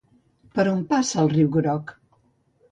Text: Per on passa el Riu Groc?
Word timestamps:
Per 0.55 0.65
on 0.71 0.81
passa 0.95 1.21
el 1.25 1.31
Riu 1.35 1.53
Groc? 1.59 1.97